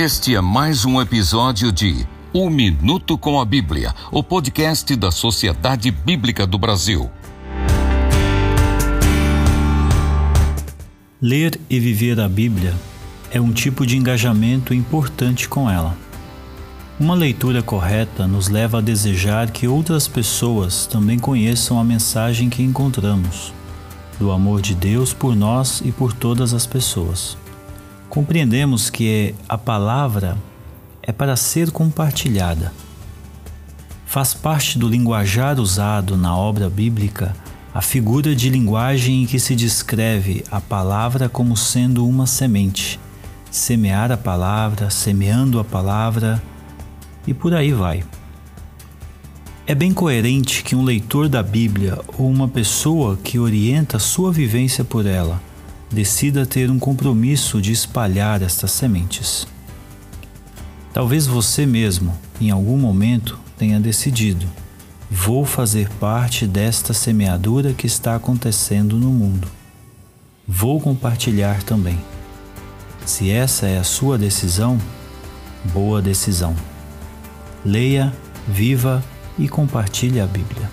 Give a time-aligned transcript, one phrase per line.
[0.00, 5.90] Este é mais um episódio de Um Minuto com a Bíblia, o podcast da Sociedade
[5.90, 7.10] Bíblica do Brasil.
[11.20, 12.76] Ler e viver a Bíblia
[13.32, 15.98] é um tipo de engajamento importante com ela.
[17.00, 22.62] Uma leitura correta nos leva a desejar que outras pessoas também conheçam a mensagem que
[22.62, 23.52] encontramos,
[24.16, 27.36] do amor de Deus por nós e por todas as pessoas
[28.18, 30.36] compreendemos que a palavra
[31.00, 32.72] é para ser compartilhada.
[34.04, 37.32] Faz parte do linguajar usado na obra bíblica
[37.72, 42.98] a figura de linguagem em que se descreve a palavra como sendo uma semente,
[43.52, 46.42] semear a palavra, semeando a palavra
[47.24, 48.02] e por aí vai.
[49.64, 54.82] É bem coerente que um leitor da Bíblia ou uma pessoa que orienta sua vivência
[54.82, 55.40] por ela
[55.90, 59.46] decida ter um compromisso de espalhar estas sementes.
[60.92, 64.46] Talvez você mesmo, em algum momento, tenha decidido:
[65.10, 69.48] vou fazer parte desta semeadura que está acontecendo no mundo.
[70.46, 71.98] Vou compartilhar também.
[73.04, 74.78] Se essa é a sua decisão,
[75.72, 76.54] boa decisão.
[77.64, 78.12] Leia,
[78.46, 79.04] viva
[79.38, 80.70] e compartilhe a Bíblia.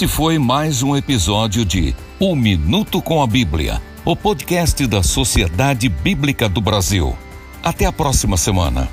[0.00, 5.90] Este foi mais um episódio de Um Minuto com a Bíblia, o podcast da Sociedade
[5.90, 7.14] Bíblica do Brasil.
[7.62, 8.88] Até a próxima semana.